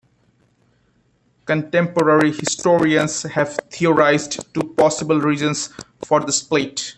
[1.45, 5.69] Contemporary historians have theorized two possible reasons
[6.03, 6.89] for the split.